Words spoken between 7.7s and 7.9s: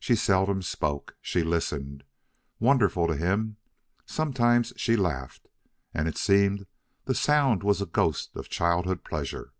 a